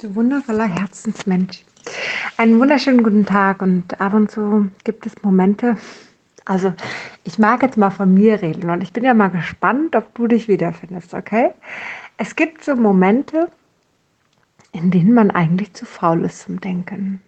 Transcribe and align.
Du 0.00 0.14
wundervoller 0.14 0.64
Herzensmensch. 0.64 1.62
Einen 2.38 2.58
wunderschönen 2.58 3.02
guten 3.02 3.26
Tag 3.26 3.60
und 3.60 4.00
ab 4.00 4.14
und 4.14 4.30
zu 4.30 4.70
gibt 4.82 5.04
es 5.04 5.12
Momente, 5.22 5.76
also 6.46 6.72
ich 7.24 7.38
mag 7.38 7.62
jetzt 7.62 7.76
mal 7.76 7.90
von 7.90 8.14
mir 8.14 8.40
reden 8.40 8.70
und 8.70 8.82
ich 8.82 8.94
bin 8.94 9.04
ja 9.04 9.12
mal 9.12 9.28
gespannt, 9.28 9.94
ob 9.94 10.14
du 10.14 10.26
dich 10.26 10.48
wiederfindest, 10.48 11.12
okay? 11.12 11.50
Es 12.16 12.34
gibt 12.34 12.64
so 12.64 12.76
Momente, 12.76 13.50
in 14.72 14.90
denen 14.90 15.12
man 15.12 15.30
eigentlich 15.30 15.74
zu 15.74 15.84
faul 15.84 16.24
ist 16.24 16.40
zum 16.40 16.62
Denken. 16.62 17.20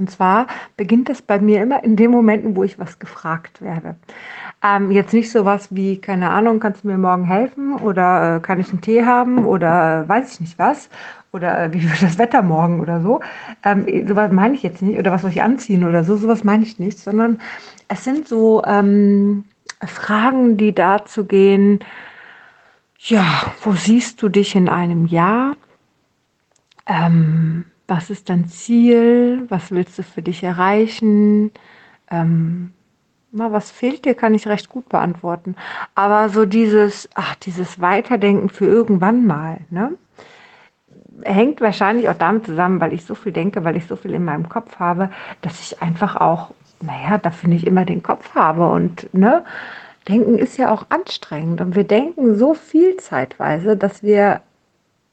Und 0.00 0.10
zwar 0.10 0.46
beginnt 0.78 1.10
das 1.10 1.20
bei 1.20 1.38
mir 1.38 1.62
immer 1.62 1.84
in 1.84 1.94
den 1.94 2.10
Momenten, 2.10 2.56
wo 2.56 2.64
ich 2.64 2.78
was 2.78 2.98
gefragt 2.98 3.60
werde. 3.60 3.96
Ähm, 4.64 4.90
jetzt 4.90 5.12
nicht 5.12 5.30
so 5.30 5.44
was 5.44 5.74
wie, 5.76 5.98
keine 5.98 6.30
Ahnung, 6.30 6.58
kannst 6.58 6.84
du 6.84 6.88
mir 6.88 6.96
morgen 6.96 7.24
helfen 7.24 7.74
oder 7.74 8.36
äh, 8.36 8.40
kann 8.40 8.58
ich 8.58 8.70
einen 8.70 8.80
Tee 8.80 9.04
haben 9.04 9.44
oder 9.44 10.04
äh, 10.04 10.08
weiß 10.08 10.32
ich 10.32 10.40
nicht 10.40 10.58
was 10.58 10.88
oder 11.32 11.64
äh, 11.64 11.72
wie 11.74 11.82
wird 11.90 12.02
das 12.02 12.16
Wetter 12.16 12.40
morgen 12.40 12.80
oder 12.80 13.02
so. 13.02 13.20
Ähm, 13.62 13.84
sowas 14.08 14.32
meine 14.32 14.54
ich 14.54 14.62
jetzt 14.62 14.80
nicht 14.80 14.98
oder 14.98 15.12
was 15.12 15.20
soll 15.20 15.32
ich 15.32 15.42
anziehen 15.42 15.84
oder 15.84 16.02
so, 16.02 16.16
sowas 16.16 16.44
meine 16.44 16.62
ich 16.62 16.78
nicht, 16.78 16.98
sondern 16.98 17.38
es 17.88 18.02
sind 18.02 18.26
so 18.26 18.64
ähm, 18.64 19.44
Fragen, 19.84 20.56
die 20.56 20.74
dazu 20.74 21.26
gehen, 21.26 21.80
ja, 23.00 23.52
wo 23.62 23.72
siehst 23.72 24.22
du 24.22 24.30
dich 24.30 24.56
in 24.56 24.70
einem 24.70 25.04
Jahr? 25.04 25.56
Ähm, 26.86 27.66
was 27.90 28.08
ist 28.08 28.30
dein 28.30 28.46
Ziel? 28.48 29.44
Was 29.48 29.72
willst 29.72 29.98
du 29.98 30.02
für 30.02 30.22
dich 30.22 30.42
erreichen? 30.42 31.50
Ähm, 32.10 32.72
na, 33.32 33.52
was 33.52 33.70
fehlt 33.70 34.04
dir, 34.04 34.14
kann 34.14 34.34
ich 34.34 34.46
recht 34.46 34.68
gut 34.68 34.88
beantworten. 34.88 35.56
Aber 35.94 36.28
so 36.28 36.46
dieses, 36.46 37.08
ach, 37.14 37.34
dieses 37.36 37.80
Weiterdenken 37.80 38.48
für 38.48 38.66
irgendwann 38.66 39.26
mal, 39.26 39.58
ne? 39.70 39.92
Hängt 41.22 41.60
wahrscheinlich 41.60 42.08
auch 42.08 42.16
damit 42.16 42.46
zusammen, 42.46 42.80
weil 42.80 42.94
ich 42.94 43.04
so 43.04 43.14
viel 43.14 43.32
denke, 43.32 43.62
weil 43.62 43.76
ich 43.76 43.86
so 43.86 43.96
viel 43.96 44.14
in 44.14 44.24
meinem 44.24 44.48
Kopf 44.48 44.78
habe, 44.78 45.10
dass 45.42 45.60
ich 45.60 45.82
einfach 45.82 46.16
auch, 46.16 46.52
naja, 46.80 47.18
dafür 47.18 47.50
nicht 47.50 47.66
immer 47.66 47.84
den 47.84 48.02
Kopf 48.02 48.34
habe. 48.34 48.70
Und 48.70 49.12
ne, 49.12 49.44
Denken 50.08 50.38
ist 50.38 50.56
ja 50.56 50.72
auch 50.72 50.86
anstrengend. 50.88 51.60
Und 51.60 51.74
wir 51.74 51.84
denken 51.84 52.36
so 52.36 52.54
viel 52.54 52.96
zeitweise, 52.96 53.76
dass 53.76 54.02
wir 54.02 54.40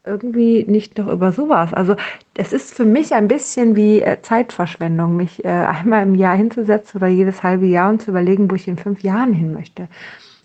irgendwie 0.07 0.65
nicht 0.65 0.97
noch 0.97 1.07
über 1.07 1.31
sowas. 1.31 1.73
Also 1.73 1.95
es 2.35 2.53
ist 2.53 2.73
für 2.73 2.85
mich 2.85 3.13
ein 3.13 3.27
bisschen 3.27 3.75
wie 3.75 4.01
äh, 4.01 4.21
Zeitverschwendung, 4.21 5.15
mich 5.15 5.43
äh, 5.45 5.47
einmal 5.49 6.03
im 6.03 6.15
Jahr 6.15 6.35
hinzusetzen 6.35 6.99
oder 6.99 7.07
jedes 7.07 7.43
halbe 7.43 7.65
Jahr 7.65 7.89
und 7.89 8.01
zu 8.01 8.11
überlegen, 8.11 8.49
wo 8.49 8.55
ich 8.55 8.67
in 8.67 8.77
fünf 8.77 9.01
Jahren 9.03 9.33
hin 9.33 9.53
möchte. 9.53 9.87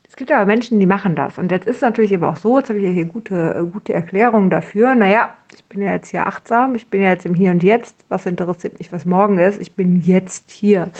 Es 0.09 0.17
gibt 0.17 0.31
aber 0.31 0.45
Menschen, 0.45 0.79
die 0.79 0.87
machen 0.87 1.17
das. 1.17 1.39
Und 1.39 1.51
jetzt 1.51 1.67
ist 1.67 1.81
natürlich 1.81 2.13
eben 2.13 2.25
auch 2.25 2.37
so, 2.37 2.59
jetzt 2.59 2.69
habe 2.69 2.79
ich 2.79 2.85
ja 2.85 2.91
hier 2.91 3.07
gute, 3.07 3.55
äh, 3.55 3.65
gute 3.65 3.95
Erklärungen 3.95 4.51
dafür. 4.51 4.95
Naja, 4.95 5.35
ich 5.55 5.65
bin 5.65 5.81
ja 5.81 5.93
jetzt 5.93 6.11
hier 6.11 6.27
achtsam, 6.27 6.75
ich 6.75 6.89
bin 6.89 7.03
ja 7.03 7.09
jetzt 7.11 7.25
im 7.25 7.35
Hier 7.35 7.51
und 7.51 7.63
Jetzt. 7.63 7.97
Was 8.11 8.27
interessiert 8.27 8.79
mich, 8.79 8.93
was 8.93 9.07
morgen 9.07 9.39
ist? 9.39 9.61
Ich 9.61 9.75
bin 9.75 10.03
jetzt 10.03 10.51
hier. 10.51 10.91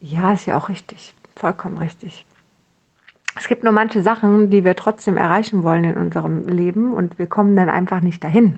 Ja, 0.00 0.34
ist 0.34 0.46
ja 0.46 0.58
auch 0.58 0.68
richtig. 0.68 1.14
Vollkommen 1.34 1.78
richtig 1.78 2.27
es 3.38 3.48
gibt 3.48 3.64
nur 3.64 3.72
manche 3.72 4.02
Sachen, 4.02 4.50
die 4.50 4.64
wir 4.64 4.74
trotzdem 4.74 5.16
erreichen 5.16 5.62
wollen 5.62 5.84
in 5.84 5.96
unserem 5.96 6.46
Leben 6.48 6.92
und 6.92 7.18
wir 7.18 7.26
kommen 7.26 7.54
dann 7.56 7.68
einfach 7.68 8.00
nicht 8.00 8.22
dahin. 8.24 8.56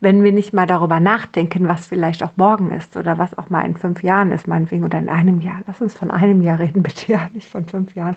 Wenn 0.00 0.22
wir 0.22 0.32
nicht 0.32 0.52
mal 0.52 0.66
darüber 0.66 1.00
nachdenken, 1.00 1.68
was 1.68 1.86
vielleicht 1.86 2.22
auch 2.22 2.32
morgen 2.36 2.70
ist 2.70 2.96
oder 2.96 3.18
was 3.18 3.36
auch 3.36 3.50
mal 3.50 3.62
in 3.62 3.76
fünf 3.76 4.02
Jahren 4.02 4.30
ist, 4.32 4.46
meinetwegen, 4.46 4.84
oder 4.84 4.98
in 4.98 5.08
einem 5.08 5.40
Jahr. 5.40 5.60
Lass 5.66 5.80
uns 5.80 5.94
von 5.94 6.10
einem 6.10 6.42
Jahr 6.42 6.58
reden, 6.58 6.82
bitte, 6.82 7.12
ja, 7.12 7.28
nicht 7.32 7.48
von 7.48 7.66
fünf 7.66 7.94
Jahren. 7.94 8.16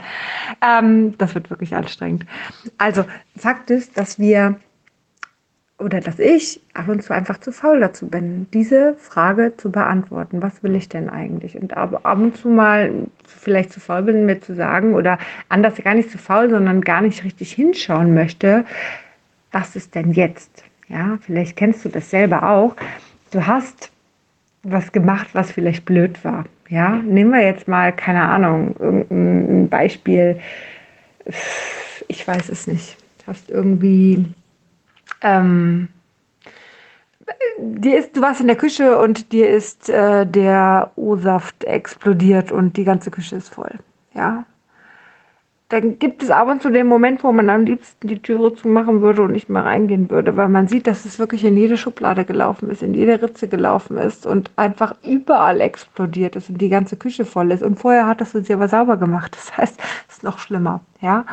Ähm, 0.62 1.18
das 1.18 1.34
wird 1.34 1.50
wirklich 1.50 1.76
anstrengend. 1.76 2.26
Also, 2.78 3.04
Fakt 3.36 3.72
ist, 3.72 3.98
dass 3.98 4.20
wir 4.20 4.58
oder 5.80 6.02
dass 6.02 6.18
ich 6.18 6.60
ab 6.74 6.88
und 6.88 7.04
zu 7.04 7.14
einfach 7.14 7.40
zu 7.40 7.52
faul 7.52 7.80
dazu 7.80 8.08
bin, 8.08 8.48
diese 8.52 8.96
Frage 8.96 9.54
zu 9.58 9.72
beantworten. 9.72 10.42
Was 10.42 10.64
will 10.64 10.76
ich 10.76 10.90
denn 10.90 11.10
eigentlich? 11.10 11.56
Und 11.56 11.78
ab, 11.78 12.02
ab 12.04 12.18
und 12.18 12.36
zu 12.36 12.50
mal 12.50 12.92
vielleicht 13.28 13.72
zu 13.72 13.80
faul 13.80 14.04
bin, 14.04 14.26
mir 14.26 14.42
zu 14.42 14.56
sagen 14.56 14.96
oder 14.96 15.20
anders 15.50 15.76
gar 15.76 15.94
nicht 15.94 16.10
zu 16.10 16.18
faul, 16.18 16.50
sondern 16.50 16.82
gar 16.82 17.02
nicht 17.02 17.24
richtig 17.24 17.52
hinschauen 17.52 18.14
möchte, 18.16 18.66
was 19.52 19.76
ist 19.76 19.94
denn 19.94 20.14
jetzt? 20.14 20.64
Ja, 20.88 21.20
vielleicht 21.22 21.56
kennst 21.56 21.86
du 21.86 21.90
das 21.90 22.10
selber 22.10 22.50
auch. 22.50 22.76
Du 23.32 23.46
hast 23.46 23.92
was 24.64 24.92
gemacht, 24.92 25.28
was 25.34 25.52
vielleicht 25.52 25.86
blöd 25.86 26.24
war. 26.26 26.46
Ja, 26.70 26.90
nehmen 26.96 27.32
wir 27.32 27.42
jetzt 27.42 27.68
mal, 27.68 27.94
keine 27.94 28.24
Ahnung, 28.24 28.76
irgendein 28.80 29.70
Beispiel. 29.70 30.40
Ich 32.08 32.28
weiß 32.28 32.50
es 32.50 32.68
nicht. 32.68 32.98
Du 33.20 33.28
hast 33.28 33.50
irgendwie 33.50 34.26
ähm, 35.22 35.90
dir 37.58 37.98
ist, 37.98 38.16
du 38.16 38.22
warst 38.22 38.42
in 38.42 38.48
der 38.48 38.56
Küche 38.56 38.98
und 38.98 39.32
dir 39.32 39.50
ist 39.50 39.90
äh, 39.90 40.26
der 40.26 40.92
O-Saft 40.96 41.64
explodiert 41.64 42.52
und 42.52 42.78
die 42.78 42.84
ganze 42.84 43.12
Küche 43.12 43.36
ist 43.36 43.50
voll. 43.50 43.74
Ja. 44.14 44.46
Dann 45.70 46.00
gibt 46.00 46.24
es 46.24 46.32
ab 46.32 46.48
und 46.48 46.62
zu 46.62 46.70
den 46.70 46.88
Moment, 46.88 47.26
wo 47.26 47.32
man 47.34 47.50
am 47.50 47.66
liebsten 47.66 48.08
die 48.08 48.22
Türe 48.22 48.56
zumachen 48.56 49.02
würde 49.02 49.24
und 49.24 49.34
nicht 49.34 49.50
mehr 49.50 49.66
reingehen 49.66 50.10
würde, 50.10 50.38
weil 50.38 50.48
man 50.48 50.70
sieht, 50.70 50.88
dass 50.88 51.04
es 51.04 51.20
wirklich 51.20 51.44
in 51.44 51.58
jede 51.58 51.76
Schublade 51.76 52.24
gelaufen 52.24 52.70
ist, 52.70 52.82
in 52.82 52.94
jede 52.94 53.22
Ritze 53.22 53.50
gelaufen 53.50 53.98
ist 53.98 54.26
und 54.26 54.50
einfach 54.56 54.96
überall 55.04 55.60
explodiert 55.60 56.38
ist 56.38 56.50
und 56.50 56.60
die 56.60 56.70
ganze 56.70 56.96
Küche 56.96 57.26
voll 57.26 57.52
ist. 57.52 57.64
Und 57.64 57.80
vorher 57.80 58.08
hattest 58.08 58.34
du 58.34 58.42
sie 58.42 58.54
aber 58.54 58.70
sauber 58.70 58.96
gemacht. 58.96 59.36
Das 59.36 59.58
heißt, 59.58 59.78
es 60.08 60.16
ist 60.16 60.24
noch 60.24 60.40
schlimmer. 60.40 60.80
Ja. 61.02 61.26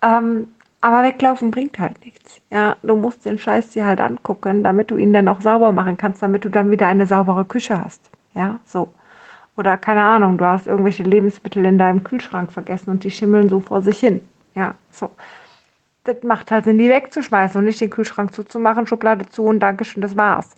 Ähm, 0.00 0.48
aber 0.84 1.02
weglaufen 1.02 1.50
bringt 1.50 1.78
halt 1.78 2.04
nichts. 2.04 2.42
Ja, 2.50 2.76
du 2.82 2.94
musst 2.94 3.24
den 3.24 3.38
Scheiß 3.38 3.70
dir 3.70 3.86
halt 3.86 4.02
angucken, 4.02 4.62
damit 4.62 4.90
du 4.90 4.98
ihn 4.98 5.14
dann 5.14 5.28
auch 5.28 5.40
sauber 5.40 5.72
machen 5.72 5.96
kannst, 5.96 6.22
damit 6.22 6.44
du 6.44 6.50
dann 6.50 6.70
wieder 6.70 6.86
eine 6.86 7.06
saubere 7.06 7.46
Küche 7.46 7.82
hast. 7.82 8.10
Ja, 8.34 8.60
so. 8.66 8.92
Oder 9.56 9.78
keine 9.78 10.02
Ahnung, 10.02 10.36
du 10.36 10.44
hast 10.44 10.66
irgendwelche 10.66 11.02
Lebensmittel 11.02 11.64
in 11.64 11.78
deinem 11.78 12.04
Kühlschrank 12.04 12.52
vergessen 12.52 12.90
und 12.90 13.02
die 13.02 13.10
schimmeln 13.10 13.48
so 13.48 13.60
vor 13.60 13.80
sich 13.80 13.98
hin. 13.98 14.20
Ja, 14.54 14.74
so. 14.90 15.10
Das 16.04 16.22
macht 16.22 16.50
halt 16.50 16.64
Sinn, 16.66 16.76
die 16.76 16.90
wegzuschmeißen 16.90 17.58
und 17.58 17.64
nicht 17.64 17.80
den 17.80 17.88
Kühlschrank 17.88 18.34
zuzumachen, 18.34 18.86
Schublade 18.86 19.26
zu 19.30 19.44
und 19.44 19.60
Dankeschön, 19.60 20.02
das 20.02 20.18
war's. 20.18 20.50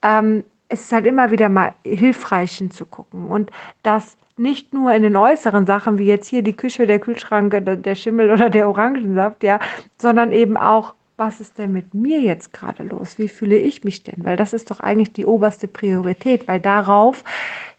Ähm, 0.00 0.44
es 0.70 0.80
ist 0.80 0.92
halt 0.92 1.04
immer 1.04 1.30
wieder 1.30 1.50
mal 1.50 1.74
hilfreich 1.84 2.56
hinzugucken 2.56 3.26
und 3.26 3.50
das 3.82 4.16
nicht 4.38 4.72
nur 4.72 4.92
in 4.92 5.02
den 5.02 5.16
äußeren 5.16 5.66
Sachen, 5.66 5.98
wie 5.98 6.06
jetzt 6.06 6.28
hier 6.28 6.42
die 6.42 6.56
Küche, 6.56 6.86
der 6.86 6.98
Kühlschrank, 6.98 7.54
der 7.64 7.94
Schimmel 7.94 8.30
oder 8.30 8.50
der 8.50 8.68
Orangensaft, 8.68 9.42
ja, 9.42 9.60
sondern 9.98 10.32
eben 10.32 10.56
auch, 10.56 10.94
was 11.16 11.40
ist 11.40 11.58
denn 11.58 11.72
mit 11.72 11.94
mir 11.94 12.20
jetzt 12.20 12.52
gerade 12.52 12.84
los? 12.84 13.18
Wie 13.18 13.28
fühle 13.28 13.56
ich 13.58 13.82
mich 13.82 14.04
denn? 14.04 14.24
Weil 14.24 14.36
das 14.36 14.52
ist 14.52 14.70
doch 14.70 14.80
eigentlich 14.80 15.12
die 15.12 15.26
oberste 15.26 15.66
Priorität, 15.66 16.46
weil 16.46 16.60
darauf 16.60 17.24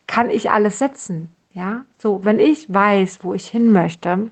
kann 0.08 0.30
ich 0.30 0.52
alles 0.52 0.80
setzen. 0.80 1.32
Ja, 1.54 1.86
so, 1.98 2.24
wenn 2.24 2.40
ich 2.40 2.72
weiß, 2.72 3.20
wo 3.24 3.34
ich 3.34 3.48
hin 3.48 3.72
möchte, 3.72 4.30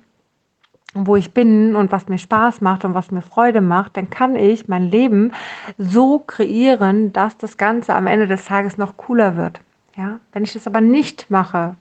wo 0.94 1.16
ich 1.16 1.34
bin 1.34 1.76
und 1.76 1.92
was 1.92 2.08
mir 2.08 2.18
Spaß 2.18 2.62
macht 2.62 2.86
und 2.86 2.94
was 2.94 3.12
mir 3.12 3.22
Freude 3.22 3.62
macht, 3.62 3.98
dann 3.98 4.10
kann 4.10 4.36
ich 4.36 4.68
mein 4.68 4.90
Leben 4.92 5.32
so 5.78 6.20
kreieren, 6.20 7.14
dass 7.14 7.38
das 7.38 7.58
Ganze 7.58 7.96
am 7.96 8.08
Ende 8.08 8.28
des 8.28 8.46
Tages 8.46 8.78
noch 8.78 8.98
cooler 8.98 9.36
wird. 9.36 9.62
Ja, 9.96 10.20
wenn 10.32 10.44
ich 10.44 10.54
das 10.54 10.68
aber 10.68 10.82
nicht 10.82 11.32
mache, 11.32 11.76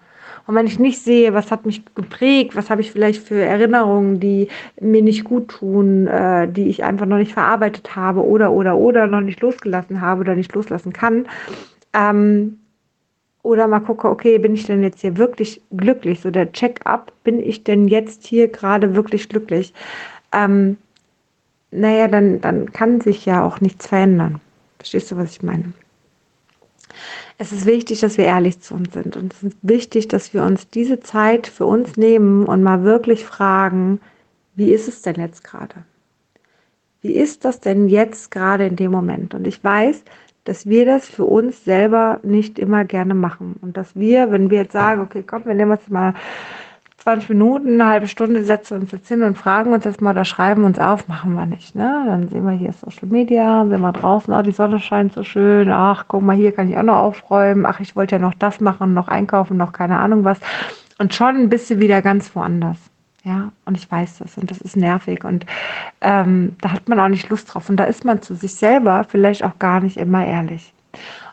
und 0.46 0.54
wenn 0.54 0.66
ich 0.66 0.78
nicht 0.78 1.00
sehe, 1.02 1.34
was 1.34 1.50
hat 1.50 1.66
mich 1.66 1.82
geprägt, 1.94 2.54
was 2.54 2.70
habe 2.70 2.80
ich 2.80 2.92
vielleicht 2.92 3.22
für 3.22 3.40
Erinnerungen, 3.40 4.20
die 4.20 4.48
mir 4.80 5.02
nicht 5.02 5.24
gut 5.24 5.48
tun, 5.48 6.06
äh, 6.06 6.48
die 6.48 6.68
ich 6.68 6.84
einfach 6.84 7.06
noch 7.06 7.18
nicht 7.18 7.32
verarbeitet 7.32 7.96
habe 7.96 8.24
oder, 8.24 8.52
oder, 8.52 8.76
oder 8.76 9.06
noch 9.06 9.20
nicht 9.20 9.40
losgelassen 9.40 10.00
habe 10.00 10.20
oder 10.20 10.34
nicht 10.34 10.54
loslassen 10.54 10.92
kann, 10.92 11.26
ähm, 11.92 12.58
oder 13.42 13.68
mal 13.68 13.80
gucke, 13.80 14.08
okay, 14.08 14.38
bin 14.38 14.54
ich 14.54 14.66
denn 14.66 14.82
jetzt 14.82 15.00
hier 15.00 15.16
wirklich 15.16 15.62
glücklich? 15.70 16.20
So 16.20 16.30
der 16.30 16.50
Check-up, 16.50 17.12
bin 17.22 17.38
ich 17.40 17.62
denn 17.62 17.86
jetzt 17.86 18.26
hier 18.26 18.48
gerade 18.48 18.96
wirklich 18.96 19.28
glücklich? 19.28 19.72
Ähm, 20.32 20.76
naja, 21.70 22.08
dann, 22.08 22.40
dann 22.40 22.72
kann 22.72 23.00
sich 23.00 23.24
ja 23.24 23.44
auch 23.44 23.60
nichts 23.60 23.86
verändern. 23.86 24.40
Verstehst 24.78 25.12
du, 25.12 25.16
was 25.16 25.30
ich 25.30 25.42
meine? 25.42 25.72
Es 27.38 27.52
ist 27.52 27.66
wichtig, 27.66 28.00
dass 28.00 28.16
wir 28.16 28.24
ehrlich 28.24 28.60
zu 28.60 28.74
uns 28.74 28.92
sind. 28.94 29.16
Und 29.16 29.34
es 29.34 29.42
ist 29.42 29.56
wichtig, 29.62 30.08
dass 30.08 30.32
wir 30.32 30.42
uns 30.42 30.68
diese 30.68 31.00
Zeit 31.00 31.46
für 31.46 31.66
uns 31.66 31.96
nehmen 31.96 32.46
und 32.46 32.62
mal 32.62 32.82
wirklich 32.82 33.24
fragen, 33.24 34.00
wie 34.54 34.72
ist 34.72 34.88
es 34.88 35.02
denn 35.02 35.16
jetzt 35.16 35.44
gerade? 35.44 35.84
Wie 37.02 37.12
ist 37.12 37.44
das 37.44 37.60
denn 37.60 37.88
jetzt 37.88 38.30
gerade 38.30 38.66
in 38.66 38.76
dem 38.76 38.90
Moment? 38.90 39.34
Und 39.34 39.46
ich 39.46 39.62
weiß, 39.62 40.02
dass 40.44 40.66
wir 40.66 40.86
das 40.86 41.06
für 41.08 41.24
uns 41.24 41.64
selber 41.64 42.20
nicht 42.22 42.58
immer 42.58 42.84
gerne 42.84 43.14
machen. 43.14 43.56
Und 43.60 43.76
dass 43.76 43.94
wir, 43.94 44.30
wenn 44.30 44.48
wir 44.48 44.62
jetzt 44.62 44.72
sagen, 44.72 45.02
okay, 45.02 45.22
komm, 45.26 45.44
wir 45.44 45.54
nehmen 45.54 45.72
uns 45.72 45.88
mal 45.88 46.14
20 47.06 47.28
Minuten, 47.28 47.80
eine 47.80 47.88
halbe 47.88 48.08
Stunde 48.08 48.42
setzen 48.42 48.80
uns 48.80 48.90
jetzt 48.90 49.06
hin 49.06 49.22
und 49.22 49.38
fragen 49.38 49.72
uns 49.72 49.84
jetzt 49.84 50.00
mal 50.00 50.10
oder 50.10 50.24
schreiben 50.24 50.64
uns 50.64 50.80
auf, 50.80 51.06
machen 51.06 51.34
wir 51.34 51.46
nicht. 51.46 51.76
Ne? 51.76 52.04
Dann 52.04 52.28
sehen 52.28 52.44
wir 52.44 52.50
hier 52.50 52.72
Social 52.72 53.06
Media, 53.06 53.64
sind 53.64 53.80
wir 53.80 53.92
draußen, 53.92 54.34
oh, 54.34 54.42
die 54.42 54.50
Sonne 54.50 54.80
scheint 54.80 55.12
so 55.12 55.22
schön, 55.22 55.70
ach, 55.70 56.06
guck 56.08 56.22
mal, 56.22 56.34
hier 56.34 56.50
kann 56.50 56.68
ich 56.68 56.76
auch 56.76 56.82
noch 56.82 56.96
aufräumen, 56.96 57.64
ach, 57.64 57.78
ich 57.78 57.94
wollte 57.94 58.16
ja 58.16 58.18
noch 58.18 58.34
das 58.34 58.60
machen, 58.60 58.92
noch 58.92 59.06
einkaufen, 59.06 59.56
noch 59.56 59.72
keine 59.72 60.00
Ahnung 60.00 60.24
was. 60.24 60.40
Und 60.98 61.14
schon 61.14 61.48
bist 61.48 61.70
du 61.70 61.78
wieder 61.78 62.02
ganz 62.02 62.34
woanders. 62.34 62.78
Ja, 63.22 63.52
und 63.66 63.76
ich 63.76 63.88
weiß 63.88 64.18
das 64.18 64.36
und 64.36 64.50
das 64.50 64.58
ist 64.58 64.76
nervig 64.76 65.24
und 65.24 65.46
ähm, 66.00 66.56
da 66.60 66.72
hat 66.72 66.88
man 66.88 66.98
auch 66.98 67.08
nicht 67.08 67.28
Lust 67.28 67.54
drauf 67.54 67.68
und 67.68 67.76
da 67.76 67.84
ist 67.84 68.04
man 68.04 68.20
zu 68.20 68.34
sich 68.34 68.54
selber 68.56 69.04
vielleicht 69.08 69.44
auch 69.44 69.60
gar 69.60 69.78
nicht 69.78 69.96
immer 69.96 70.26
ehrlich. 70.26 70.72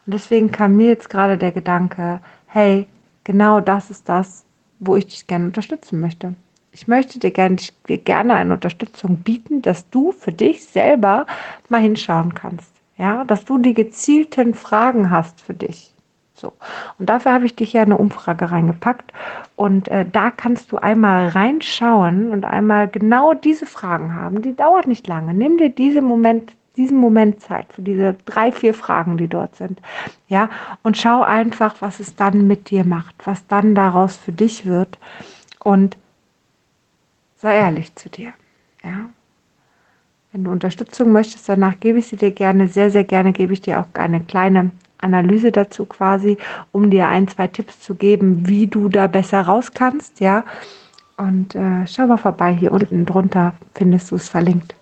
Und 0.06 0.14
deswegen 0.14 0.52
kam 0.52 0.76
mir 0.76 0.90
jetzt 0.90 1.10
gerade 1.10 1.36
der 1.38 1.52
Gedanke, 1.52 2.20
hey, 2.46 2.88
genau 3.24 3.60
das 3.60 3.90
ist 3.90 4.08
das, 4.08 4.44
wo 4.86 4.96
ich 4.96 5.08
dich 5.08 5.28
gerne 5.28 5.46
unterstützen 5.46 6.00
möchte. 6.00 6.36
Ich 6.72 6.88
möchte 6.88 7.20
dir 7.20 7.32
gerne, 7.32 7.58
dir 7.88 7.98
gerne 8.00 8.34
eine 8.34 8.54
Unterstützung 8.54 9.18
bieten, 9.18 9.62
dass 9.62 9.90
du 9.90 10.12
für 10.12 10.32
dich 10.32 10.66
selber 10.66 11.28
mal 11.70 11.82
hinschauen 11.82 12.34
kannst. 12.34 12.72
Ja, 12.98 13.24
dass 13.26 13.46
du 13.46 13.58
die 13.58 13.74
gezielten 13.74 14.54
Fragen 14.54 15.10
hast 15.10 15.42
für 15.42 15.54
dich. 15.54 15.94
So. 16.36 16.54
Und 17.00 17.10
dafür 17.10 17.34
habe 17.34 17.46
ich 17.46 17.56
dich 17.56 17.74
ja 17.74 17.84
eine 17.84 17.98
Umfrage 17.98 18.52
reingepackt. 18.52 19.14
Und 19.56 19.88
äh, 19.88 20.06
da 20.12 20.32
kannst 20.32 20.72
du 20.72 20.78
einmal 20.78 21.30
reinschauen 21.30 22.32
und 22.32 22.44
einmal 22.44 22.88
genau 22.88 23.34
diese 23.34 23.66
Fragen 23.66 24.16
haben. 24.16 24.42
Die 24.42 24.56
dauert 24.56 24.88
nicht 24.88 25.08
lange. 25.08 25.34
Nimm 25.34 25.58
dir 25.58 25.70
diese 25.70 26.02
Moment, 26.02 26.54
diesen 26.76 26.98
Moment 26.98 27.42
Zeit 27.42 27.72
für 27.72 27.82
diese 27.82 28.16
drei, 28.26 28.52
vier 28.52 28.74
Fragen, 28.74 29.18
die 29.18 29.28
dort 29.28 29.56
sind. 29.56 29.80
Ja, 30.28 30.50
und 30.82 30.98
schau 30.98 31.22
einfach, 31.22 31.76
was 31.82 32.00
es 32.00 32.16
dann 32.16 32.48
mit 32.48 32.70
dir 32.70 32.84
macht, 32.84 33.16
was 33.26 33.46
dann 33.48 33.76
daraus 33.76 34.18
für 34.18 34.32
dich 34.32 34.66
wird. 34.66 34.98
Und 35.60 35.98
sei 37.36 37.58
ehrlich 37.58 37.94
zu 37.96 38.10
dir. 38.10 38.34
Ja. 38.84 39.10
Wenn 40.32 40.46
du 40.46 40.52
Unterstützung 40.52 41.12
möchtest, 41.12 41.48
danach 41.48 41.80
gebe 41.80 42.00
ich 42.00 42.08
sie 42.08 42.16
dir 42.16 42.32
gerne. 42.32 42.68
Sehr, 42.68 42.90
sehr 42.90 43.04
gerne 43.04 43.34
gebe 43.34 43.54
ich 43.54 43.62
dir 43.62 43.80
auch 43.80 43.88
eine 43.94 44.22
kleine 44.22 44.72
Analyse 44.98 45.52
dazu 45.52 45.86
quasi, 45.86 46.38
um 46.72 46.90
dir 46.90 47.08
ein, 47.08 47.28
zwei 47.28 47.48
Tipps 47.48 47.80
zu 47.82 47.94
geben, 47.94 48.48
wie 48.48 48.66
du 48.66 48.90
da 48.90 49.08
besser 49.08 49.42
raus 49.42 49.72
kannst, 49.74 50.20
ja. 50.22 50.44
Und 51.18 51.54
äh, 51.54 51.86
schau 51.86 52.08
mal 52.08 52.18
vorbei, 52.18 52.54
hier 52.54 52.72
unten 52.72 53.06
drunter 53.06 53.54
findest 53.76 54.10
du 54.10 54.16
es 54.16 54.30
verlinkt. 54.30 54.76